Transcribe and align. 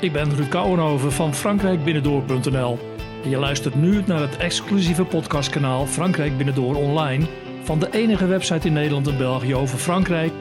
Ik 0.00 0.12
ben 0.12 0.34
Ruud 0.34 0.48
Kouwenhoven 0.48 1.12
van 1.12 1.34
frankrijkbinnendoor.nl. 1.34 2.78
En 3.22 3.30
je 3.30 3.36
luistert 3.36 3.74
nu 3.74 4.02
naar 4.06 4.20
het 4.20 4.36
exclusieve 4.36 5.04
podcastkanaal 5.04 5.86
Frankrijk 5.86 6.36
Binnendoor 6.36 6.74
Online 6.74 7.26
van 7.62 7.78
de 7.78 7.88
enige 7.90 8.26
website 8.26 8.66
in 8.66 8.72
Nederland 8.72 9.08
en 9.08 9.16
België 9.18 9.54
over 9.54 9.78
Frankrijk 9.78 10.32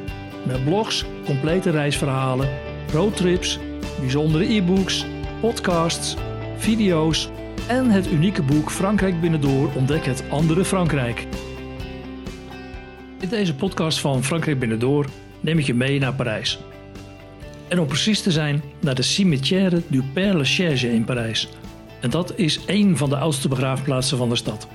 met 0.46 0.64
blogs, 0.64 1.06
complete 1.26 1.70
reisverhalen, 1.70 2.50
roadtrips, 2.92 3.60
bijzondere 4.00 4.54
e-books, 4.54 5.06
podcasts, 5.40 6.16
video's 6.58 7.30
en 7.68 7.90
het 7.90 8.12
unieke 8.12 8.44
boek 8.44 8.72
Frankrijk 8.72 9.22
Binnendoor 9.22 9.70
ontdek 9.76 10.06
het 10.06 10.24
andere 10.30 10.66
Frankrijk. 10.66 11.28
In 13.20 13.30
deze 13.30 13.56
podcast 13.56 14.00
van 14.00 14.24
Frankrijk 14.24 14.60
Binnendoor 14.60 15.06
neem 15.40 15.58
ik 15.58 15.66
je 15.66 15.74
mee 15.74 16.00
naar 16.00 16.14
Parijs. 16.14 16.60
En 17.70 17.80
om 17.80 17.88
precies 17.88 18.22
te 18.22 18.32
zijn, 18.32 18.64
naar 18.80 18.96
de 18.96 19.02
Cimetière 19.02 19.82
du 19.88 20.04
Père 20.14 20.38
Lachaise 20.38 20.94
in 20.94 21.04
Parijs. 21.04 21.50
En 22.02 22.10
dat 22.10 22.38
is 22.38 22.66
één 22.66 22.98
van 22.98 23.10
de 23.10 23.18
oudste 23.18 23.48
begraafplaatsen 23.48 24.18
van 24.18 24.30
de 24.30 24.36
stad. 24.36 24.68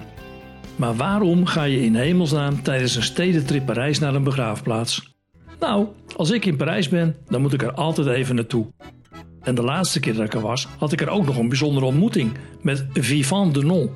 Maar 0.76 0.96
waarom 0.96 1.46
ga 1.46 1.62
je 1.62 1.84
in 1.84 1.94
hemelsnaam 1.94 2.62
tijdens 2.62 2.96
een 2.96 3.02
stedentrip 3.02 3.66
Parijs 3.66 3.98
naar 3.98 4.14
een 4.14 4.22
begraafplaats? 4.22 5.14
Nou, 5.60 5.86
als 6.16 6.30
ik 6.30 6.44
in 6.44 6.56
Parijs 6.56 6.88
ben, 6.88 7.16
dan 7.28 7.40
moet 7.40 7.52
ik 7.52 7.62
er 7.62 7.72
altijd 7.72 8.06
even 8.06 8.34
naartoe. 8.34 8.66
En 9.42 9.54
de 9.54 9.62
laatste 9.62 10.00
keer 10.00 10.14
dat 10.14 10.24
ik 10.24 10.34
er 10.34 10.40
was, 10.40 10.68
had 10.78 10.92
ik 10.92 11.00
er 11.00 11.08
ook 11.08 11.26
nog 11.26 11.36
een 11.36 11.48
bijzondere 11.48 11.86
ontmoeting 11.86 12.32
met 12.62 12.86
Vivant 12.92 13.54
de 13.54 13.62
Non. 13.62 13.90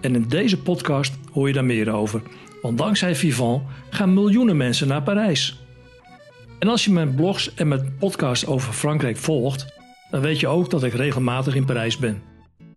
En 0.00 0.14
in 0.14 0.28
deze 0.28 0.58
podcast 0.58 1.14
hoor 1.32 1.48
je 1.48 1.54
daar 1.54 1.64
meer 1.64 1.92
over. 1.92 2.22
Want 2.62 2.78
dankzij 2.78 3.14
Vivant 3.14 3.62
gaan 3.90 4.14
miljoenen 4.14 4.56
mensen 4.56 4.88
naar 4.88 5.02
Parijs. 5.02 5.63
En 6.64 6.70
als 6.70 6.84
je 6.84 6.92
mijn 6.92 7.14
blogs 7.14 7.54
en 7.54 7.68
mijn 7.68 7.94
podcasts 7.98 8.46
over 8.46 8.72
Frankrijk 8.72 9.16
volgt, 9.16 9.66
dan 10.10 10.20
weet 10.20 10.40
je 10.40 10.46
ook 10.46 10.70
dat 10.70 10.84
ik 10.84 10.92
regelmatig 10.92 11.54
in 11.54 11.64
Parijs 11.64 11.98
ben. 11.98 12.22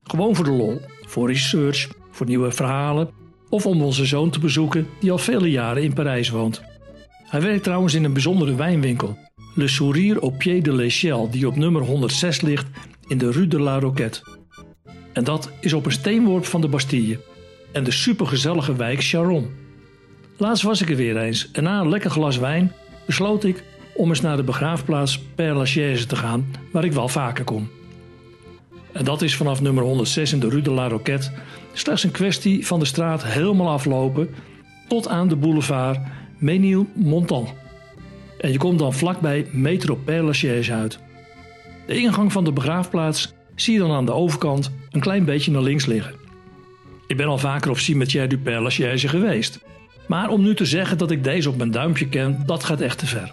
Gewoon 0.03 0.35
voor 0.35 0.45
de 0.45 0.52
lol, 0.52 0.81
voor 1.05 1.27
research, 1.27 1.89
voor 2.11 2.25
nieuwe 2.25 2.52
verhalen 2.52 3.09
of 3.49 3.66
om 3.66 3.81
onze 3.81 4.05
zoon 4.05 4.29
te 4.29 4.39
bezoeken 4.39 4.88
die 4.99 5.11
al 5.11 5.17
vele 5.17 5.52
jaren 5.52 5.83
in 5.83 5.94
Parijs 5.94 6.29
woont. 6.29 6.61
Hij 7.23 7.41
werkt 7.41 7.63
trouwens 7.63 7.94
in 7.94 8.03
een 8.03 8.13
bijzondere 8.13 8.55
wijnwinkel, 8.55 9.17
Le 9.55 9.67
Sourire 9.67 10.19
au 10.19 10.31
Pied 10.38 10.63
de 10.66 10.73
l'Échelle, 10.73 11.29
die 11.29 11.47
op 11.47 11.55
nummer 11.55 11.81
106 11.81 12.41
ligt 12.41 12.67
in 13.07 13.17
de 13.17 13.31
Rue 13.31 13.47
de 13.47 13.59
la 13.59 13.79
Roquette. 13.79 14.22
En 15.13 15.23
dat 15.23 15.51
is 15.59 15.73
op 15.73 15.85
een 15.85 15.91
steenworp 15.91 16.45
van 16.45 16.61
de 16.61 16.67
Bastille 16.67 17.19
en 17.72 17.83
de 17.83 17.91
supergezellige 17.91 18.75
wijk 18.75 19.03
Charon. 19.03 19.49
Laatst 20.38 20.63
was 20.63 20.81
ik 20.81 20.89
er 20.89 20.95
weer 20.95 21.17
eens 21.17 21.51
en 21.51 21.63
na 21.63 21.79
een 21.79 21.89
lekker 21.89 22.09
glas 22.11 22.38
wijn 22.38 22.72
besloot 23.05 23.44
ik 23.44 23.63
om 23.98 24.09
eens 24.09 24.22
naar 24.22 24.38
de 24.38 24.44
begraafplaats 24.44 25.20
Père 25.36 25.53
Lachaise 25.53 26.06
te 26.06 26.16
gaan, 26.16 26.45
waar 26.72 26.86
ik 26.86 26.94
wel 26.94 27.08
vaker 27.08 27.44
kom. 27.44 27.70
En 28.92 29.06
dat 29.06 29.22
is 29.22 29.36
vanaf 29.36 29.62
nummer 29.62 29.84
106 29.84 30.34
in 30.34 30.40
de 30.40 30.50
Rue 30.50 30.62
de 30.62 30.72
la 30.72 30.88
Roquette 30.88 31.31
slechts 31.73 32.03
een 32.03 32.12
kwestie 32.12 32.66
van 32.68 32.80
de 32.80 32.86
straat 32.86 33.23
helemaal 33.23 33.70
aflopen 33.70 34.30
tot 34.88 35.08
aan 35.08 35.28
de 35.28 35.36
boulevard 35.36 36.00
Ménilmontant. 36.38 37.53
En 38.40 38.52
je 38.52 38.58
komt 38.58 38.80
dan 38.80 38.94
vlakbij 38.94 39.48
Metro 39.52 39.95
Père 39.95 40.23
Lachaise 40.23 40.73
uit. 40.73 41.00
De 41.88 41.98
ingang 41.98 42.31
van 42.31 42.44
de 42.44 42.52
begraafplaats 42.52 43.34
zie 43.56 43.73
je 43.73 43.80
dan 43.80 43.92
aan 43.92 44.06
de 44.06 44.14
overkant 44.14 44.72
een 44.92 45.00
klein 45.00 45.25
beetje 45.25 45.52
naar 45.52 45.62
links 45.62 45.86
liggen. 45.86 46.14
Ik 47.08 47.18
ben 47.18 47.28
al 47.28 47.38
vaker 47.38 47.72
op 47.72 47.78
Cimetière 47.78 48.28
du 48.28 48.38
Père 48.38 48.62
Lachaise 48.62 49.07
geweest. 49.07 49.59
Maar 50.07 50.30
om 50.30 50.41
nu 50.41 50.56
te 50.56 50.66
zeggen 50.66 50.97
dat 50.97 51.12
ik 51.12 51.24
deze 51.24 51.50
op 51.50 51.57
mijn 51.57 51.72
duimpje 51.72 52.09
ken, 52.09 52.44
dat 52.46 52.63
gaat 52.63 52.81
echt 52.81 52.97
te 52.97 53.06
ver. 53.06 53.31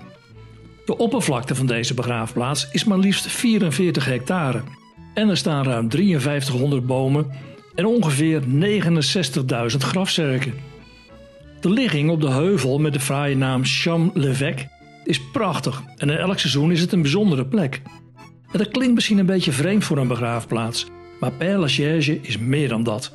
De 0.85 0.97
oppervlakte 0.97 1.55
van 1.55 1.67
deze 1.67 1.95
begraafplaats 1.95 2.69
is 2.71 2.85
maar 2.85 2.99
liefst 2.99 3.27
44 3.27 4.05
hectare. 4.05 4.63
En 5.15 5.29
er 5.29 5.37
staan 5.37 5.65
ruim 5.65 5.91
5300 5.91 6.87
bomen 6.87 7.31
en 7.75 7.87
ongeveer 7.87 8.43
69.000 8.43 9.77
grafzerken. 9.77 10.55
De 11.61 11.71
ligging 11.71 12.11
op 12.11 12.21
de 12.21 12.31
heuvel 12.31 12.79
met 12.79 12.93
de 12.93 13.01
fraaie 13.01 13.37
naam 13.37 13.65
Cham-l'Évêque 13.65 14.69
is 15.05 15.31
prachtig 15.33 15.83
en 15.97 16.11
in 16.11 16.17
elk 16.17 16.39
seizoen 16.39 16.73
is 16.73 16.81
het 16.81 16.93
een 16.93 17.03
bijzondere 17.03 17.47
plek. 17.47 17.83
En 18.53 18.59
dat 18.59 18.69
klinkt 18.69 18.95
misschien 18.95 19.19
een 19.19 19.27
beetje 19.27 19.53
vreemd 19.53 19.85
voor 19.85 19.99
een 19.99 20.09
begraafplaats, 20.09 20.87
maar 21.21 21.33
Père 21.33 21.59
Lachaise 21.59 22.21
is 22.21 22.39
meer 22.39 22.69
dan 22.69 22.83
dat. 22.83 23.13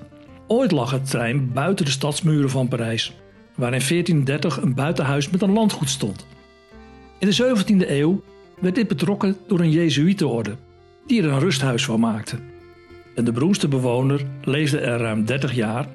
Ooit 0.47 0.71
lag 0.71 0.91
het 0.91 1.09
trein 1.09 1.53
buiten 1.53 1.85
de 1.85 1.91
stadsmuren 1.91 2.49
van 2.49 2.67
Parijs, 2.67 3.13
waar 3.55 3.73
in 3.73 3.81
1430 3.87 4.61
een 4.61 4.73
buitenhuis 4.73 5.29
met 5.29 5.41
een 5.41 5.53
landgoed 5.53 5.89
stond. 5.89 6.25
In 7.19 7.29
de 7.29 7.55
17e 7.55 7.89
eeuw 7.89 8.23
werd 8.59 8.75
dit 8.75 8.87
betrokken 8.87 9.37
door 9.47 9.59
een 9.59 9.71
Jezuïetenorde, 9.71 10.55
die 11.07 11.21
er 11.23 11.29
een 11.29 11.39
rusthuis 11.39 11.85
van 11.85 11.99
maakte. 11.99 12.37
En 13.15 13.23
de 13.23 13.31
beroemdste 13.31 13.67
bewoner 13.67 14.25
leefde 14.43 14.79
er 14.79 14.99
ruim 14.99 15.25
30 15.25 15.53
jaar 15.53 15.87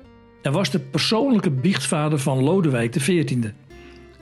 en 0.42 0.52
was 0.52 0.70
de 0.70 0.78
persoonlijke 0.78 1.50
biechtvader 1.50 2.18
van 2.18 2.42
Lodewijk 2.42 2.90
XIV. 2.90 3.36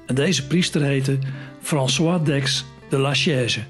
En 0.06 0.14
deze 0.14 0.46
priester 0.46 0.82
heette 0.82 1.18
François 1.60 2.24
d'Aix 2.24 2.64
de 2.88 2.98
la 2.98 3.14
Chaise. 3.14 3.60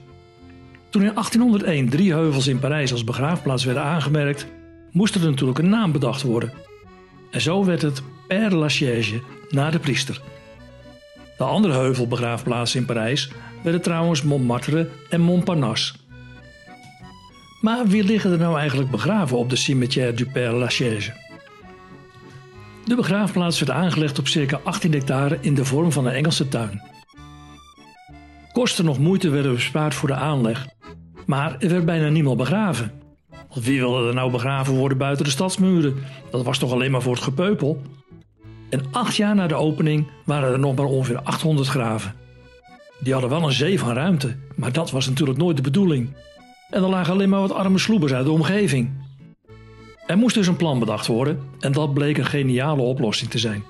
Toen 0.90 1.02
in 1.02 1.12
1801 1.14 1.88
drie 1.88 2.12
heuvels 2.12 2.46
in 2.46 2.58
Parijs 2.58 2.92
als 2.92 3.04
begraafplaats 3.04 3.64
werden 3.64 3.82
aangemerkt, 3.82 4.46
moest 4.90 5.14
er 5.14 5.20
natuurlijk 5.20 5.58
een 5.58 5.68
naam 5.68 5.92
bedacht 5.92 6.22
worden. 6.22 6.52
En 7.30 7.40
zo 7.40 7.64
werd 7.64 7.82
het 7.82 8.02
Père 8.28 8.56
Lachaise 8.56 9.20
naar 9.50 9.70
de 9.70 9.78
priester. 9.78 10.20
De 11.42 11.48
andere 11.48 11.74
heuvelbegraafplaatsen 11.74 12.80
in 12.80 12.86
Parijs 12.86 13.30
werden 13.62 13.82
trouwens 13.82 14.22
Montmartre 14.22 14.88
en 15.10 15.20
Montparnasse. 15.20 15.94
Maar 17.60 17.86
wie 17.86 18.04
liggen 18.04 18.32
er 18.32 18.38
nou 18.38 18.58
eigenlijk 18.58 18.90
begraven 18.90 19.38
op 19.38 19.50
de 19.50 19.56
Cimetière 19.56 20.14
du 20.14 20.26
Père 20.26 20.52
Lachaise? 20.52 21.12
De 22.84 22.94
begraafplaats 22.94 23.60
werd 23.60 23.70
aangelegd 23.70 24.18
op 24.18 24.28
circa 24.28 24.60
18 24.64 24.92
hectare 24.92 25.38
in 25.40 25.54
de 25.54 25.64
vorm 25.64 25.92
van 25.92 26.06
een 26.06 26.12
Engelse 26.12 26.48
tuin. 26.48 26.82
Kosten 28.52 28.84
nog 28.84 28.98
moeite 28.98 29.28
werden 29.28 29.54
bespaard 29.54 29.94
voor 29.94 30.08
de 30.08 30.14
aanleg, 30.14 30.66
maar 31.26 31.56
er 31.58 31.68
werd 31.68 31.84
bijna 31.84 32.08
niemand 32.08 32.36
begraven. 32.36 32.92
Want 33.48 33.64
wie 33.64 33.78
wilde 33.78 34.08
er 34.08 34.14
nou 34.14 34.30
begraven 34.30 34.74
worden 34.74 34.98
buiten 34.98 35.24
de 35.24 35.30
stadsmuren? 35.30 35.94
Dat 36.30 36.44
was 36.44 36.58
toch 36.58 36.72
alleen 36.72 36.90
maar 36.90 37.02
voor 37.02 37.14
het 37.14 37.24
gepeupel? 37.24 37.82
En 38.72 38.84
acht 38.90 39.16
jaar 39.16 39.34
na 39.34 39.46
de 39.46 39.54
opening 39.54 40.06
waren 40.24 40.52
er 40.52 40.58
nog 40.58 40.74
maar 40.74 40.86
ongeveer 40.86 41.22
800 41.22 41.68
graven. 41.68 42.14
Die 43.00 43.12
hadden 43.12 43.30
wel 43.30 43.42
een 43.42 43.52
zee 43.52 43.78
van 43.78 43.92
ruimte, 43.92 44.36
maar 44.56 44.72
dat 44.72 44.90
was 44.90 45.08
natuurlijk 45.08 45.38
nooit 45.38 45.56
de 45.56 45.62
bedoeling. 45.62 46.16
En 46.70 46.82
er 46.82 46.88
lagen 46.88 47.12
alleen 47.12 47.28
maar 47.28 47.40
wat 47.40 47.52
arme 47.52 47.78
sloebers 47.78 48.12
uit 48.12 48.24
de 48.24 48.30
omgeving. 48.30 48.90
Er 50.06 50.18
moest 50.18 50.34
dus 50.34 50.46
een 50.46 50.56
plan 50.56 50.78
bedacht 50.78 51.06
worden 51.06 51.40
en 51.60 51.72
dat 51.72 51.94
bleek 51.94 52.18
een 52.18 52.24
geniale 52.24 52.82
oplossing 52.82 53.30
te 53.30 53.38
zijn. 53.38 53.64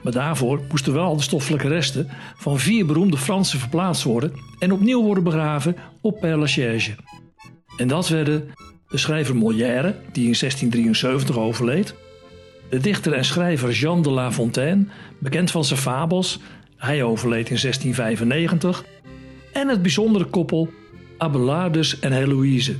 Maar 0.00 0.12
daarvoor 0.12 0.60
moesten 0.68 0.92
wel 0.92 1.16
de 1.16 1.22
stoffelijke 1.22 1.68
resten 1.68 2.08
van 2.36 2.58
vier 2.58 2.86
beroemde 2.86 3.16
Fransen 3.16 3.58
verplaatst 3.58 4.02
worden 4.02 4.32
en 4.58 4.72
opnieuw 4.72 5.02
worden 5.02 5.24
begraven 5.24 5.76
op 6.00 6.20
Père 6.20 6.36
Lachaise. 6.36 6.94
En 7.76 7.88
dat 7.88 8.08
werden 8.08 8.50
de 8.88 8.98
schrijver 8.98 9.36
Molière, 9.36 9.94
die 10.12 10.26
in 10.26 10.36
1673 10.38 11.38
overleed, 11.38 11.94
de 12.70 12.78
dichter 12.78 13.12
en 13.12 13.24
schrijver 13.24 13.70
Jean 13.70 14.02
de 14.02 14.10
La 14.10 14.32
Fontaine, 14.32 14.84
bekend 15.18 15.50
van 15.50 15.64
zijn 15.64 15.80
fabels, 15.80 16.38
hij 16.76 17.02
overleed 17.02 17.50
in 17.50 17.58
1695, 17.60 18.84
en 19.52 19.68
het 19.68 19.82
bijzondere 19.82 20.24
koppel 20.24 20.70
Abelardus 21.18 21.98
en 21.98 22.12
Heloïse. 22.12 22.74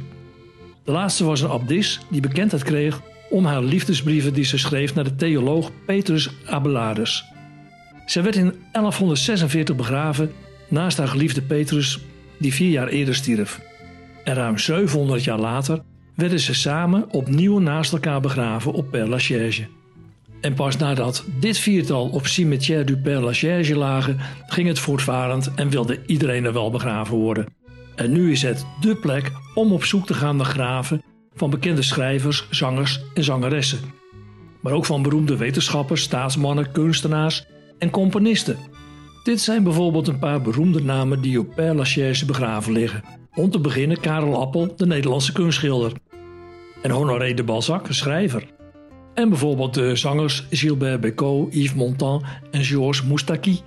De 0.85 0.93
laatste 0.93 1.25
was 1.25 1.41
een 1.41 1.51
abdis 1.51 2.01
die 2.09 2.21
bekendheid 2.21 2.63
kreeg 2.63 3.03
om 3.31 3.45
haar 3.45 3.63
liefdesbrieven 3.63 4.35
die 4.35 4.45
ze 4.45 4.59
schreef 4.59 4.95
naar 4.95 5.05
de 5.05 5.17
theoloog 5.17 5.71
Petrus 5.87 6.31
Abelardus. 6.47 7.25
Zij 8.07 8.23
werd 8.23 8.37
in 8.37 8.55
1146 8.73 9.77
begraven 9.77 10.33
naast 10.69 10.99
haar 10.99 11.09
geliefde 11.09 11.43
Petrus, 11.43 11.99
die 12.39 12.55
vier 12.55 12.71
jaar 12.71 12.89
eerder 12.89 13.15
stierf. 13.15 13.61
En 14.25 14.35
ruim 14.35 14.59
700 14.59 15.25
jaar 15.25 15.39
later 15.39 15.83
werden 16.15 16.41
ze 16.41 16.55
samen 16.55 17.11
opnieuw 17.11 17.59
naast 17.59 17.93
elkaar 17.93 18.21
begraven 18.21 18.73
op 18.73 18.91
Père 18.91 19.09
Lachaise. 19.09 19.67
En 20.41 20.55
pas 20.55 20.77
nadat 20.77 21.25
dit 21.39 21.59
viertal 21.59 22.09
op 22.09 22.27
Cimetière 22.27 22.85
du 22.85 22.97
Père 22.97 23.21
Lachaise 23.21 23.77
lagen, 23.77 24.19
ging 24.47 24.69
het 24.69 24.79
voortvarend 24.79 25.55
en 25.55 25.69
wilde 25.69 25.99
iedereen 26.07 26.45
er 26.45 26.53
wel 26.53 26.71
begraven 26.71 27.17
worden. 27.17 27.47
En 27.95 28.13
nu 28.13 28.31
is 28.31 28.43
het 28.43 28.67
dé 28.81 28.95
plek 28.95 29.33
om 29.55 29.73
op 29.73 29.85
zoek 29.85 30.07
te 30.07 30.15
gaan 30.15 30.37
naar 30.37 30.47
graven 30.47 31.03
van 31.35 31.51
bekende 31.51 31.83
schrijvers, 31.83 32.47
zangers 32.51 33.01
en 33.15 33.25
zangeressen. 33.25 33.79
Maar 34.61 34.73
ook 34.73 34.85
van 34.85 35.03
beroemde 35.03 35.37
wetenschappers, 35.37 36.03
staatsmannen, 36.03 36.73
kunstenaars 36.73 37.45
en 37.79 37.91
componisten. 37.91 38.57
Dit 39.25 39.41
zijn 39.41 39.63
bijvoorbeeld 39.63 40.09
een 40.09 40.19
paar 40.19 40.43
beroemde 40.43 40.83
namen 40.83 41.21
die 41.21 41.41
op 41.41 41.55
Père 41.55 41.75
Lachaise 41.75 42.25
begraven 42.25 42.73
liggen. 42.73 43.03
Om 43.35 43.51
te 43.51 43.61
beginnen 43.61 44.01
Karel 44.01 44.41
Appel, 44.41 44.77
de 44.77 44.87
Nederlandse 44.87 45.33
kunstschilder. 45.33 45.93
En 46.83 46.91
Honoré 46.91 47.35
de 47.35 47.45
Balzac, 47.45 47.87
schrijver. 47.91 48.47
En 49.21 49.29
bijvoorbeeld 49.29 49.75
de 49.75 49.97
zangers 49.97 50.47
Gilbert 50.51 51.01
Bécaud, 51.01 51.55
Yves 51.55 51.75
Montand 51.75 52.23
en 52.51 52.65
Georges 52.65 53.03
Moustaki. 53.03 53.61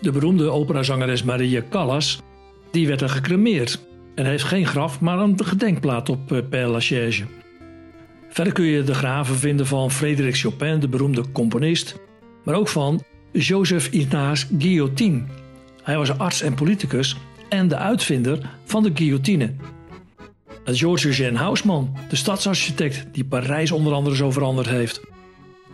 De 0.00 0.12
beroemde 0.12 0.50
operazangeres 0.50 1.22
Maria 1.22 1.62
Callas, 1.70 2.22
die 2.70 2.86
werd 2.86 3.00
er 3.00 3.08
gecremeerd. 3.08 3.84
en 4.14 4.26
heeft 4.26 4.44
geen 4.44 4.66
graf, 4.66 5.00
maar 5.00 5.18
een 5.18 5.44
gedenkplaat 5.44 6.08
op 6.08 6.32
uh, 6.32 6.38
Père 6.50 6.68
Lachaise. 6.68 7.24
Verder 8.28 8.52
kun 8.52 8.64
je 8.64 8.82
de 8.82 8.94
graven 8.94 9.34
vinden 9.34 9.66
van 9.66 9.90
Frédéric 9.90 10.36
Chopin, 10.36 10.80
de 10.80 10.88
beroemde 10.88 11.24
componist, 11.32 12.00
maar 12.44 12.54
ook 12.54 12.68
van 12.68 13.02
Joseph 13.32 13.88
Ignace 13.90 14.46
Guillotine. 14.58 15.22
Hij 15.82 15.96
was 15.96 16.18
arts 16.18 16.42
en 16.42 16.54
politicus 16.54 17.16
en 17.48 17.68
de 17.68 17.76
uitvinder 17.76 18.38
van 18.64 18.82
de 18.82 18.90
guillotine. 18.94 19.54
George 20.74 21.06
Eugène 21.06 21.38
Haussmann, 21.38 21.96
de 22.08 22.16
stadsarchitect 22.16 23.06
die 23.12 23.24
Parijs 23.24 23.70
onder 23.70 23.92
andere 23.92 24.16
zo 24.16 24.30
veranderd 24.30 24.68
heeft. 24.68 25.00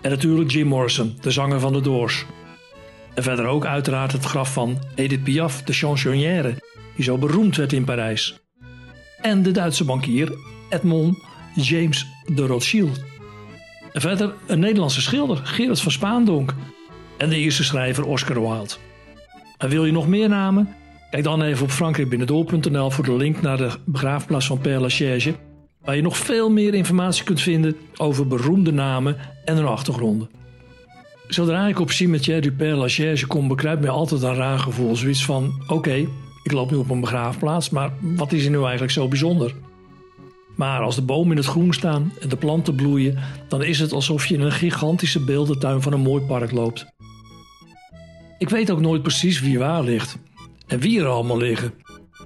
En 0.01 0.11
natuurlijk 0.11 0.51
Jim 0.51 0.67
Morrison, 0.67 1.17
de 1.21 1.31
zanger 1.31 1.61
van 1.61 1.73
de 1.73 1.81
Doors. 1.81 2.25
En 3.15 3.23
verder 3.23 3.47
ook 3.47 3.67
uiteraard 3.67 4.13
het 4.13 4.25
graf 4.25 4.53
van 4.53 4.79
Edith 4.95 5.23
Piaf, 5.23 5.63
de 5.63 5.73
chansonnière, 5.73 6.55
die 6.95 7.05
zo 7.05 7.19
beroemd 7.19 7.57
werd 7.57 7.73
in 7.73 7.85
Parijs. 7.85 8.41
En 9.21 9.43
de 9.43 9.51
Duitse 9.51 9.85
bankier 9.85 10.33
Edmond 10.69 11.19
James 11.55 12.07
de 12.27 12.47
Rothschild. 12.47 13.01
En 13.93 14.01
verder 14.01 14.35
een 14.47 14.59
Nederlandse 14.59 15.01
schilder, 15.01 15.37
Gerard 15.37 15.81
van 15.81 15.93
Spaandonk. 15.93 16.55
En 17.19 17.29
de 17.29 17.37
eerste 17.37 17.65
schrijver 17.65 18.07
Oscar 18.07 18.41
Wilde. 18.41 18.75
En 19.59 19.69
wil 19.69 19.85
je 19.85 19.93
nog 19.93 20.09
meer 20.09 20.29
namen? 20.29 20.75
Kijk 21.13 21.25
dan 21.25 21.43
even 21.43 21.65
op 21.65 21.71
frankrijkbinnendoor.nl 21.71 22.91
voor 22.91 23.05
de 23.05 23.17
link 23.17 23.41
naar 23.43 23.57
de 23.57 23.71
begraafplaats 23.85 24.47
van 24.47 24.59
Père 24.59 24.81
Lachaise, 24.81 25.35
waar 25.81 25.97
je 25.97 26.03
nog 26.03 26.17
veel 26.17 26.51
meer 26.51 26.75
informatie 26.75 27.25
kunt 27.25 27.41
vinden 27.41 27.77
over 27.97 28.27
beroemde 28.27 28.73
namen 28.73 29.17
en 29.45 29.57
hun 29.57 29.67
achtergronden. 29.67 30.31
Zodra 31.29 31.67
ik 31.67 31.81
op 31.81 31.91
Cimetière 31.91 32.41
du 32.41 32.53
Père 32.53 32.77
Lachaise 32.77 33.27
kom, 33.27 33.49
bekruipt 33.49 33.81
mij 33.81 33.91
altijd 33.91 34.23
een 34.23 34.35
raar 34.35 34.59
gevoel. 34.59 34.97
Zoiets 34.97 35.25
van: 35.25 35.63
oké, 35.67 35.95
ik 36.43 36.53
loop 36.53 36.71
nu 36.71 36.77
op 36.77 36.91
een 36.91 37.01
begraafplaats, 37.01 37.71
maar 37.71 37.93
wat 38.01 38.33
is 38.33 38.45
er 38.45 38.51
nu 38.51 38.61
eigenlijk 38.63 38.93
zo 38.93 39.09
bijzonder? 39.09 39.55
Maar 40.57 40.81
als 40.81 40.95
de 40.95 41.03
bomen 41.03 41.31
in 41.31 41.37
het 41.37 41.47
groen 41.47 41.73
staan 41.73 42.13
en 42.21 42.29
de 42.29 42.37
planten 42.37 42.75
bloeien, 42.75 43.19
dan 43.49 43.63
is 43.63 43.79
het 43.79 43.93
alsof 43.93 44.27
je 44.27 44.35
in 44.35 44.41
een 44.41 44.53
gigantische 44.53 45.25
beeldentuin 45.25 45.83
van 45.83 45.93
een 45.93 46.01
mooi 46.01 46.25
park 46.25 46.53
loopt. 46.53 46.87
Ik 48.39 48.49
weet 48.49 48.71
ook 48.71 48.81
nooit 48.81 49.03
precies 49.03 49.41
wie 49.41 49.59
waar 49.59 49.83
ligt 49.83 50.19
en 50.73 50.79
wie 50.79 51.01
er 51.01 51.07
allemaal 51.07 51.37
liggen. 51.37 51.73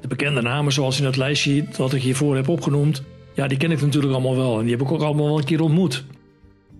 De 0.00 0.08
bekende 0.08 0.42
namen 0.42 0.72
zoals 0.72 0.98
in 0.98 1.04
het 1.04 1.16
lijstje 1.16 1.64
dat 1.76 1.92
ik 1.92 2.02
hiervoor 2.02 2.36
heb 2.36 2.48
opgenoemd, 2.48 3.02
ja, 3.34 3.46
die 3.46 3.58
ken 3.58 3.70
ik 3.70 3.80
natuurlijk 3.80 4.12
allemaal 4.12 4.36
wel 4.36 4.58
en 4.58 4.62
die 4.62 4.76
heb 4.76 4.86
ik 4.86 4.92
ook 4.92 5.02
allemaal 5.02 5.26
wel 5.26 5.38
een 5.38 5.44
keer 5.44 5.60
ontmoet. 5.60 6.04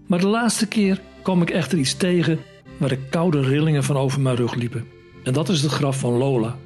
Maar 0.07 0.19
de 0.19 0.27
laatste 0.27 0.69
keer 0.69 1.01
kwam 1.23 1.43
ik 1.43 1.51
echter 1.51 1.79
iets 1.79 1.95
tegen 1.95 2.41
waar 2.77 2.89
de 2.89 2.99
koude 3.11 3.41
rillingen 3.41 3.85
van 3.85 3.97
over 3.97 4.21
mijn 4.21 4.37
rug 4.37 4.55
liepen. 4.55 4.85
En 5.23 5.33
dat 5.33 5.49
is 5.49 5.63
het 5.63 5.73
graf 5.73 5.99
van 5.99 6.13
Lola. 6.13 6.59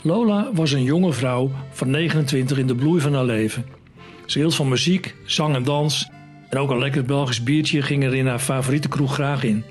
Lola 0.00 0.50
was 0.52 0.72
een 0.72 0.82
jonge 0.82 1.12
vrouw 1.12 1.50
van 1.70 1.90
29 1.90 2.58
in 2.58 2.66
de 2.66 2.74
bloei 2.74 3.00
van 3.00 3.14
haar 3.14 3.24
leven. 3.24 3.66
Ze 4.26 4.38
hield 4.38 4.54
van 4.54 4.68
muziek, 4.68 5.14
zang 5.24 5.54
en 5.54 5.64
dans 5.64 6.10
en 6.48 6.58
ook 6.58 6.70
een 6.70 6.78
lekker 6.78 7.04
Belgisch 7.04 7.42
biertje 7.42 7.82
ging 7.82 8.04
er 8.04 8.14
in 8.14 8.26
haar 8.26 8.38
favoriete 8.38 8.88
kroeg 8.88 9.14
graag 9.14 9.44
in. 9.44 9.64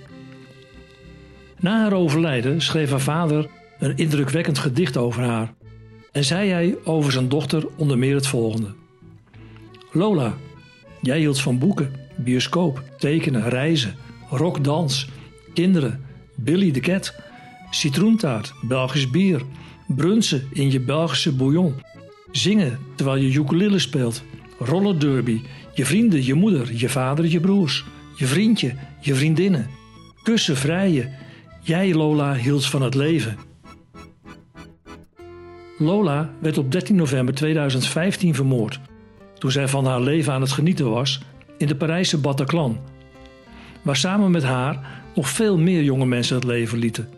Na 1.59 1.81
haar 1.81 1.93
overlijden 1.93 2.61
schreef 2.61 2.89
haar 2.89 2.99
vader 2.99 3.47
een 3.81 3.97
indrukwekkend 3.97 4.57
gedicht 4.57 4.97
over 4.97 5.23
haar 5.23 5.53
en 6.11 6.23
zei 6.23 6.49
hij 6.49 6.75
over 6.83 7.11
zijn 7.11 7.29
dochter 7.29 7.67
onder 7.75 7.97
meer 7.97 8.15
het 8.15 8.27
volgende: 8.27 8.73
Lola, 9.91 10.37
jij 11.01 11.19
hield 11.19 11.41
van 11.41 11.59
boeken, 11.59 11.91
bioscoop, 12.17 12.83
tekenen, 12.97 13.49
reizen, 13.49 13.95
rock, 14.29 14.63
dans, 14.63 15.09
kinderen, 15.53 16.05
Billy 16.35 16.71
de 16.71 16.79
Cat, 16.79 17.15
citroentaart, 17.69 18.53
Belgisch 18.61 19.09
bier, 19.09 19.41
brunsen 19.87 20.47
in 20.53 20.71
je 20.71 20.79
Belgische 20.79 21.35
bouillon, 21.35 21.73
zingen 22.31 22.79
terwijl 22.95 23.17
je 23.17 23.33
ukulele 23.33 23.79
speelt, 23.79 24.23
rollerderby, 24.59 25.41
je 25.73 25.85
vrienden, 25.85 26.25
je 26.25 26.33
moeder, 26.33 26.75
je 26.75 26.89
vader, 26.89 27.25
je 27.25 27.39
broers, 27.39 27.85
je 28.15 28.25
vriendje, 28.25 28.75
je 28.99 29.15
vriendinnen, 29.15 29.67
kussen, 30.23 30.57
vrijen. 30.57 31.13
Jij, 31.63 31.93
Lola, 31.93 32.33
hield 32.33 32.65
van 32.65 32.81
het 32.81 32.95
leven. 32.95 33.37
Lola 35.81 36.29
werd 36.39 36.57
op 36.57 36.71
13 36.71 36.95
november 36.95 37.33
2015 37.33 38.35
vermoord 38.35 38.79
toen 39.37 39.51
zij 39.51 39.67
van 39.67 39.85
haar 39.85 40.01
leven 40.01 40.33
aan 40.33 40.41
het 40.41 40.51
genieten 40.51 40.89
was 40.89 41.21
in 41.57 41.67
de 41.67 41.75
Parijse 41.75 42.17
Bataclan, 42.17 42.79
waar 43.81 43.95
samen 43.95 44.31
met 44.31 44.43
haar 44.43 45.01
nog 45.15 45.29
veel 45.29 45.57
meer 45.57 45.83
jonge 45.83 46.05
mensen 46.05 46.35
het 46.35 46.43
leven 46.43 46.77
lieten. 46.77 47.09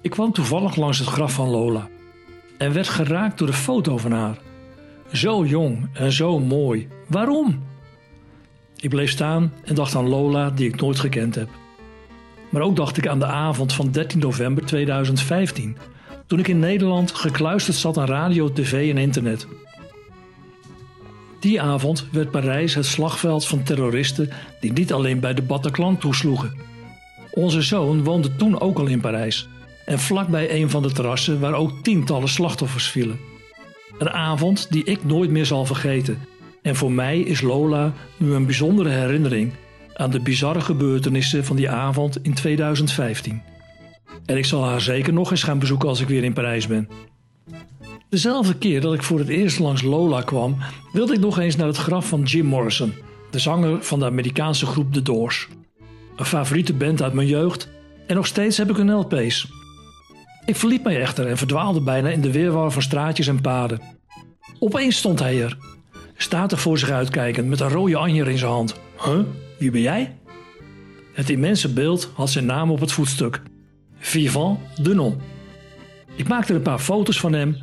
Ik 0.00 0.10
kwam 0.10 0.32
toevallig 0.32 0.76
langs 0.76 0.98
het 0.98 1.08
graf 1.08 1.32
van 1.32 1.48
Lola 1.48 1.88
en 2.58 2.72
werd 2.72 2.88
geraakt 2.88 3.38
door 3.38 3.46
de 3.46 3.52
foto 3.52 3.98
van 3.98 4.12
haar. 4.12 4.38
Zo 5.12 5.44
jong 5.44 5.88
en 5.92 6.12
zo 6.12 6.38
mooi. 6.38 6.88
Waarom? 7.06 7.62
Ik 8.76 8.90
bleef 8.90 9.10
staan 9.10 9.52
en 9.64 9.74
dacht 9.74 9.94
aan 9.94 10.08
Lola, 10.08 10.50
die 10.50 10.68
ik 10.68 10.80
nooit 10.80 10.98
gekend 10.98 11.34
heb. 11.34 11.48
Maar 12.50 12.62
ook 12.62 12.76
dacht 12.76 12.96
ik 12.96 13.06
aan 13.06 13.18
de 13.18 13.26
avond 13.26 13.72
van 13.72 13.90
13 13.90 14.18
november 14.18 14.64
2015, 14.64 15.76
toen 16.30 16.38
ik 16.38 16.48
in 16.48 16.58
Nederland 16.58 17.12
gekluisterd 17.12 17.76
zat 17.76 17.98
aan 17.98 18.06
radio, 18.06 18.52
tv 18.52 18.90
en 18.90 18.98
internet. 18.98 19.46
Die 21.40 21.60
avond 21.60 22.06
werd 22.12 22.30
Parijs 22.30 22.74
het 22.74 22.86
slagveld 22.86 23.46
van 23.46 23.62
terroristen 23.62 24.30
die 24.60 24.72
niet 24.72 24.92
alleen 24.92 25.20
bij 25.20 25.34
de 25.34 25.42
Bataclan 25.42 25.98
toesloegen. 25.98 26.52
Onze 27.30 27.62
zoon 27.62 28.04
woonde 28.04 28.36
toen 28.36 28.60
ook 28.60 28.78
al 28.78 28.86
in 28.86 29.00
Parijs 29.00 29.48
en 29.84 29.98
vlakbij 29.98 30.54
een 30.60 30.70
van 30.70 30.82
de 30.82 30.92
terrassen 30.92 31.40
waar 31.40 31.54
ook 31.54 31.82
tientallen 31.82 32.28
slachtoffers 32.28 32.88
vielen. 32.88 33.18
Een 33.98 34.10
avond 34.10 34.66
die 34.72 34.84
ik 34.84 35.04
nooit 35.04 35.30
meer 35.30 35.46
zal 35.46 35.66
vergeten. 35.66 36.18
En 36.62 36.76
voor 36.76 36.92
mij 36.92 37.20
is 37.20 37.40
Lola 37.40 37.92
nu 38.16 38.32
een 38.32 38.46
bijzondere 38.46 38.90
herinnering 38.90 39.52
aan 39.94 40.10
de 40.10 40.20
bizarre 40.20 40.60
gebeurtenissen 40.60 41.44
van 41.44 41.56
die 41.56 41.70
avond 41.70 42.22
in 42.22 42.34
2015. 42.34 43.42
En 44.30 44.36
ik 44.36 44.44
zal 44.44 44.64
haar 44.64 44.80
zeker 44.80 45.12
nog 45.12 45.30
eens 45.30 45.42
gaan 45.42 45.58
bezoeken 45.58 45.88
als 45.88 46.00
ik 46.00 46.08
weer 46.08 46.24
in 46.24 46.32
Parijs 46.32 46.66
ben. 46.66 46.88
Dezelfde 48.08 48.54
keer 48.54 48.80
dat 48.80 48.94
ik 48.94 49.02
voor 49.02 49.18
het 49.18 49.28
eerst 49.28 49.58
langs 49.58 49.82
Lola 49.82 50.22
kwam, 50.22 50.56
wilde 50.92 51.14
ik 51.14 51.20
nog 51.20 51.38
eens 51.38 51.56
naar 51.56 51.66
het 51.66 51.76
graf 51.76 52.08
van 52.08 52.22
Jim 52.22 52.46
Morrison, 52.46 52.92
de 53.30 53.38
zanger 53.38 53.82
van 53.82 53.98
de 53.98 54.04
Amerikaanse 54.04 54.66
groep 54.66 54.92
The 54.92 55.02
Doors. 55.02 55.48
Een 56.16 56.24
favoriete 56.24 56.74
band 56.74 57.02
uit 57.02 57.12
mijn 57.12 57.26
jeugd 57.26 57.68
en 58.06 58.14
nog 58.14 58.26
steeds 58.26 58.56
heb 58.56 58.70
ik 58.70 58.76
hun 58.76 58.92
LP's. 58.92 59.48
Ik 60.44 60.56
verliet 60.56 60.82
mij 60.84 61.00
echter 61.00 61.26
en 61.26 61.36
verdwaalde 61.36 61.80
bijna 61.80 62.08
in 62.08 62.20
de 62.20 62.32
weerwar 62.32 62.72
van 62.72 62.82
straatjes 62.82 63.26
en 63.26 63.40
paden. 63.40 63.80
Opeens 64.58 64.96
stond 64.96 65.18
hij 65.18 65.42
er, 65.42 65.56
statig 66.16 66.60
voor 66.60 66.78
zich 66.78 66.90
uitkijkend 66.90 67.48
met 67.48 67.60
een 67.60 67.68
rode 67.68 67.96
anjer 67.96 68.28
in 68.28 68.38
zijn 68.38 68.50
hand. 68.50 68.74
Huh, 69.04 69.20
wie 69.58 69.70
ben 69.70 69.80
jij? 69.80 70.16
Het 71.12 71.30
immense 71.30 71.72
beeld 71.72 72.10
had 72.14 72.30
zijn 72.30 72.46
naam 72.46 72.70
op 72.70 72.80
het 72.80 72.92
voetstuk. 72.92 73.42
Vivant 74.00 74.58
Denon. 74.82 75.20
Ik 76.16 76.28
maakte 76.28 76.54
een 76.54 76.62
paar 76.62 76.78
foto's 76.78 77.20
van 77.20 77.32
hem, 77.32 77.56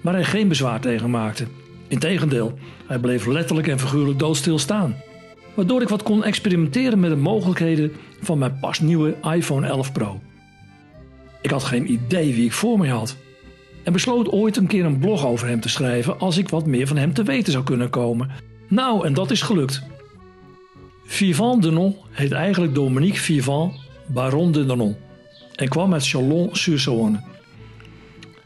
waar 0.00 0.14
hij 0.14 0.24
geen 0.24 0.48
bezwaar 0.48 0.80
tegen 0.80 1.10
maakte. 1.10 1.46
Integendeel, 1.88 2.58
hij 2.86 2.98
bleef 2.98 3.26
letterlijk 3.26 3.68
en 3.68 3.78
figuurlijk 3.78 4.18
doodstil 4.18 4.58
staan. 4.58 4.96
Waardoor 5.54 5.82
ik 5.82 5.88
wat 5.88 6.02
kon 6.02 6.24
experimenteren 6.24 7.00
met 7.00 7.10
de 7.10 7.16
mogelijkheden 7.16 7.92
van 8.20 8.38
mijn 8.38 8.58
pas 8.60 8.80
nieuwe 8.80 9.16
iPhone 9.22 9.66
11 9.66 9.92
Pro. 9.92 10.20
Ik 11.40 11.50
had 11.50 11.64
geen 11.64 11.92
idee 11.92 12.34
wie 12.34 12.44
ik 12.44 12.52
voor 12.52 12.78
me 12.78 12.88
had. 12.88 13.16
En 13.82 13.92
besloot 13.92 14.28
ooit 14.28 14.56
een 14.56 14.66
keer 14.66 14.84
een 14.84 14.98
blog 14.98 15.26
over 15.26 15.48
hem 15.48 15.60
te 15.60 15.68
schrijven 15.68 16.18
als 16.18 16.38
ik 16.38 16.48
wat 16.48 16.66
meer 16.66 16.86
van 16.86 16.96
hem 16.96 17.14
te 17.14 17.22
weten 17.22 17.52
zou 17.52 17.64
kunnen 17.64 17.90
komen. 17.90 18.30
Nou, 18.68 19.06
en 19.06 19.12
dat 19.12 19.30
is 19.30 19.42
gelukt. 19.42 19.82
Vivant 21.04 21.62
Denon 21.62 21.96
heet 22.10 22.32
eigenlijk 22.32 22.74
Dominique 22.74 23.20
Vivant 23.20 23.74
Baron 24.06 24.52
de 24.52 24.66
Denon 24.66 24.96
en 25.62 25.68
kwam 25.68 25.92
uit 25.92 26.08
Chalon-sur-Saône. 26.08 27.20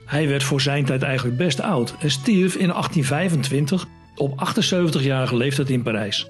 Hij 0.05 0.29
werd 0.29 0.43
voor 0.43 0.61
zijn 0.61 0.85
tijd 0.85 1.03
eigenlijk 1.03 1.37
best 1.37 1.61
oud 1.61 1.95
en 1.99 2.11
stierf 2.11 2.55
in 2.55 2.69
1825 2.69 3.87
op 4.17 4.53
78-jarige 4.55 5.37
leeftijd 5.37 5.71
in 5.71 5.83
Parijs. 5.83 6.29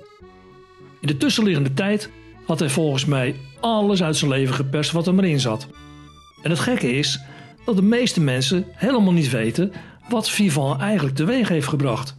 In 1.01 1.07
de 1.07 1.17
tussenliggende 1.17 1.75
tijd 1.75 2.11
had 2.47 2.59
hij 2.59 2.69
volgens 2.69 3.05
mij 3.05 3.35
alles 3.61 4.03
uit 4.03 4.17
zijn 4.17 4.31
leven 4.31 4.55
geperst 4.55 4.93
wat 4.93 5.07
er 5.07 5.15
maar 5.15 5.25
in 5.25 5.41
zat. 5.41 5.69
En 6.43 6.51
het 6.51 6.61
gekke 6.61 6.93
is 6.93 7.21
dat 7.65 7.77
de 7.77 7.83
meeste 7.83 8.21
mensen 8.21 8.65
helemaal 8.73 9.13
niet 9.13 9.31
weten 9.31 9.73
wat 10.09 10.31
Vivant 10.31 10.81
eigenlijk 10.81 11.17
teweeg 11.17 11.49
heeft 11.49 11.69
gebracht. 11.69 12.17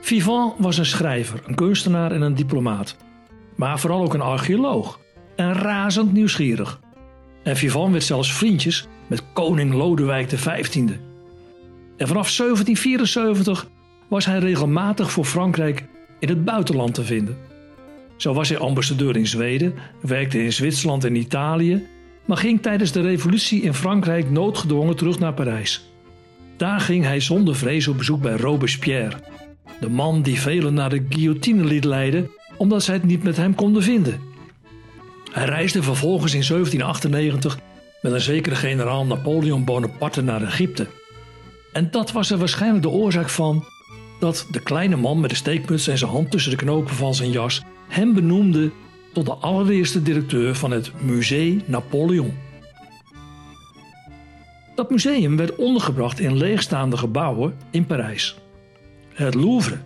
Vivant 0.00 0.54
was 0.58 0.78
een 0.78 0.86
schrijver, 0.86 1.42
een 1.46 1.54
kunstenaar 1.54 2.12
en 2.12 2.22
een 2.22 2.34
diplomaat. 2.34 2.96
Maar 3.56 3.80
vooral 3.80 4.02
ook 4.02 4.14
een 4.14 4.20
archeoloog 4.20 5.00
en 5.36 5.52
razend 5.52 6.12
nieuwsgierig. 6.12 6.82
En 7.44 7.56
Vivant 7.56 7.92
werd 7.92 8.04
zelfs 8.04 8.32
vriendjes 8.32 8.86
met 9.06 9.22
koning 9.32 9.74
Lodewijk 9.74 10.26
XV. 10.26 10.46
En 11.96 12.06
vanaf 12.06 12.36
1774 12.36 13.66
was 14.08 14.26
hij 14.26 14.38
regelmatig 14.38 15.10
voor 15.10 15.24
Frankrijk 15.24 15.84
in 16.18 16.28
het 16.28 16.44
buitenland 16.44 16.94
te 16.94 17.04
vinden. 17.04 17.36
Zo 18.16 18.32
was 18.32 18.48
hij 18.48 18.58
ambassadeur 18.58 19.16
in 19.16 19.26
Zweden, 19.26 19.74
werkte 20.00 20.42
in 20.42 20.52
Zwitserland 20.52 21.04
en 21.04 21.16
Italië 21.16 21.86
maar 22.24 22.36
ging 22.36 22.62
tijdens 22.62 22.92
de 22.92 23.00
revolutie 23.00 23.62
in 23.62 23.74
Frankrijk 23.74 24.30
noodgedwongen 24.30 24.96
terug 24.96 25.18
naar 25.18 25.34
Parijs. 25.34 25.88
Daar 26.56 26.80
ging 26.80 27.04
hij 27.04 27.20
zonder 27.20 27.56
vrees 27.56 27.88
op 27.88 27.96
bezoek 27.96 28.22
bij 28.22 28.36
Robespierre, 28.36 29.16
de 29.80 29.88
man 29.88 30.22
die 30.22 30.40
velen 30.40 30.74
naar 30.74 30.90
de 30.90 31.04
guillotine 31.08 31.64
liet 31.64 31.84
leiden 31.84 32.30
omdat 32.56 32.82
zij 32.82 32.94
het 32.94 33.04
niet 33.04 33.22
met 33.22 33.36
hem 33.36 33.54
konden 33.54 33.82
vinden. 33.82 34.20
Hij 35.34 35.44
reisde 35.44 35.82
vervolgens 35.82 36.34
in 36.34 36.44
1798 36.48 37.58
met 38.02 38.12
een 38.12 38.20
zekere 38.20 38.54
generaal 38.54 39.06
Napoleon 39.06 39.64
Bonaparte 39.64 40.22
naar 40.22 40.42
Egypte. 40.42 40.86
En 41.72 41.90
dat 41.90 42.12
was 42.12 42.30
er 42.30 42.38
waarschijnlijk 42.38 42.82
de 42.82 42.88
oorzaak 42.88 43.28
van 43.28 43.64
dat 44.20 44.46
de 44.50 44.60
kleine 44.60 44.96
man 44.96 45.20
met 45.20 45.30
de 45.30 45.36
steekmuts 45.36 45.86
en 45.86 45.98
zijn 45.98 46.10
hand 46.10 46.30
tussen 46.30 46.50
de 46.50 46.56
knopen 46.56 46.94
van 46.94 47.14
zijn 47.14 47.30
jas 47.30 47.62
hem 47.88 48.14
benoemde 48.14 48.70
tot 49.12 49.26
de 49.26 49.32
allereerste 49.32 50.02
directeur 50.02 50.54
van 50.54 50.70
het 50.70 50.90
Musée 51.02 51.62
Napoleon. 51.66 52.34
Dat 54.74 54.90
museum 54.90 55.36
werd 55.36 55.56
ondergebracht 55.56 56.20
in 56.20 56.36
leegstaande 56.36 56.96
gebouwen 56.96 57.56
in 57.70 57.86
Parijs. 57.86 58.36
Het 59.14 59.34
Louvre. 59.34 59.78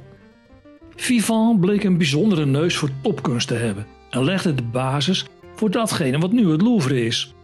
Vivant 0.96 1.60
bleek 1.60 1.84
een 1.84 1.96
bijzondere 1.96 2.46
neus 2.46 2.76
voor 2.76 2.90
topkunst 3.02 3.48
te 3.48 3.54
hebben 3.54 3.86
en 4.10 4.24
legde 4.24 4.54
de 4.54 4.62
basis 4.62 5.24
voor 5.58 5.70
datgene 5.70 6.18
wat 6.18 6.32
nu 6.32 6.50
het 6.50 6.62
Louvre 6.62 7.04
is. 7.04 7.34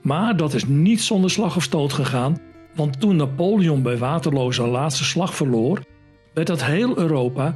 Maar 0.00 0.36
dat 0.36 0.54
is 0.54 0.64
niet 0.66 1.00
zonder 1.00 1.30
slag 1.30 1.56
of 1.56 1.62
stoot 1.62 1.92
gegaan, 1.92 2.38
want 2.74 3.00
toen 3.00 3.16
Napoleon 3.16 3.82
bij 3.82 3.98
Waterloo 3.98 4.50
zijn 4.50 4.68
laatste 4.68 5.04
slag 5.04 5.34
verloor, 5.34 5.80
werd 6.34 6.50
uit 6.50 6.64
heel 6.64 6.98
Europa 6.98 7.54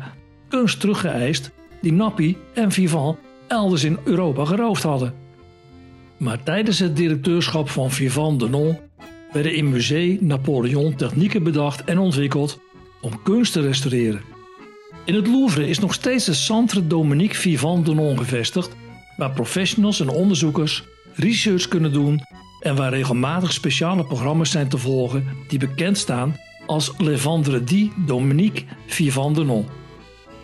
kunst 0.48 0.80
teruggeëist 0.80 1.50
die 1.80 1.92
Nappy 1.92 2.36
en 2.54 2.72
Vivant 2.72 3.18
elders 3.46 3.84
in 3.84 3.98
Europa 4.04 4.44
geroofd 4.44 4.82
hadden. 4.82 5.14
Maar 6.16 6.42
tijdens 6.42 6.78
het 6.78 6.96
directeurschap 6.96 7.68
van 7.68 7.90
Vivant 7.90 8.40
Denon 8.40 8.76
werden 9.32 9.54
in 9.54 9.68
Musée 9.68 10.18
Napoleon 10.20 10.94
technieken 10.94 11.42
bedacht 11.42 11.84
en 11.84 11.98
ontwikkeld 11.98 12.60
om 13.00 13.22
kunst 13.22 13.52
te 13.52 13.60
restaureren. 13.60 14.20
In 15.04 15.14
het 15.14 15.26
Louvre 15.26 15.68
is 15.68 15.78
nog 15.78 15.94
steeds 15.94 16.24
de 16.24 16.34
Centre 16.34 16.86
Dominique 16.86 17.36
Vivant 17.36 17.86
Denon 17.86 18.18
gevestigd, 18.18 18.76
waar 19.16 19.30
professionals 19.30 20.00
en 20.00 20.08
onderzoekers 20.08 20.84
research 21.14 21.68
kunnen 21.68 21.92
doen 21.92 22.20
en 22.60 22.76
waar 22.76 22.90
regelmatig 22.90 23.52
speciale 23.52 24.04
programma's 24.04 24.50
zijn 24.50 24.68
te 24.68 24.78
volgen 24.78 25.24
die 25.48 25.58
bekend 25.58 25.98
staan 25.98 26.36
als 26.66 26.92
Le 26.98 27.16
Vendredi 27.16 27.92
Dominique 28.06 28.64
Vivant 28.86 29.36
Denon. 29.36 29.66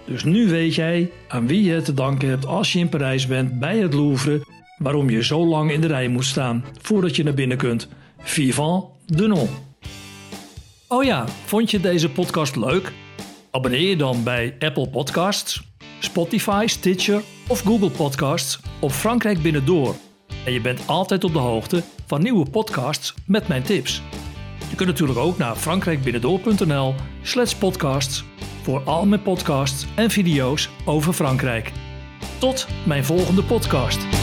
Dus 0.07 0.25
nu 0.25 0.49
weet 0.49 0.75
jij 0.75 1.11
aan 1.29 1.47
wie 1.47 1.63
je 1.63 1.83
te 1.83 1.95
danken 1.95 2.29
hebt 2.29 2.47
als 2.47 2.73
je 2.73 2.79
in 2.79 2.89
Parijs 2.89 3.27
bent 3.27 3.59
bij 3.59 3.79
het 3.79 3.95
Louvre, 3.95 4.47
waarom 4.79 5.11
je 5.11 5.25
zo 5.25 5.47
lang 5.47 5.71
in 5.73 5.81
de 5.81 5.87
rij 5.87 6.09
moet 6.09 6.25
staan 6.25 6.65
voordat 6.81 7.17
je 7.17 7.25
naar 7.25 7.35
binnen 7.35 7.57
kunt. 7.57 7.89
Vivant 8.19 8.85
Denon. 9.07 9.49
Oh 10.89 11.05
ja, 11.05 11.25
vond 11.45 11.71
je 11.71 11.81
deze 11.81 12.11
podcast 12.11 12.57
leuk? 12.57 12.93
Abonneer 13.51 13.89
je 13.89 13.97
dan 13.97 14.23
bij 14.23 14.57
Apple 14.59 14.89
Podcasts, 14.89 15.63
Spotify, 16.03 16.65
Stitcher 16.67 17.23
of 17.49 17.61
Google 17.61 17.91
Podcasts 17.91 18.61
op 18.81 18.91
Frankrijk 18.91 19.43
Binnendoor. 19.43 19.95
En 20.45 20.53
je 20.53 20.61
bent 20.61 20.87
altijd 20.87 21.25
op 21.25 21.33
de 21.33 21.39
hoogte 21.39 21.83
van 22.07 22.23
nieuwe 22.23 22.51
podcasts 22.51 23.15
met 23.27 23.49
mijn 23.49 23.63
tips. 23.63 24.03
Je 24.71 24.77
kunt 24.77 24.89
natuurlijk 24.89 25.19
ook 25.19 25.39
naar 25.39 25.57
frankrijkbinnendoor.nl 25.57 26.95
slash 27.23 27.55
podcasts 27.55 28.25
voor 28.63 28.83
al 28.85 29.07
mijn 29.07 29.23
podcasts 29.23 29.87
en 29.95 30.11
video's 30.11 30.69
over 30.85 31.13
Frankrijk. 31.13 31.73
Tot 32.39 32.67
mijn 32.85 33.05
volgende 33.05 33.43
podcast. 33.43 34.22